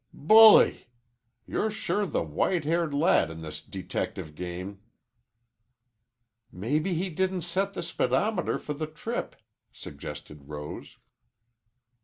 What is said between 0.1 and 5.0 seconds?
"Bully! You're sure the white haired lad in this deteckative game."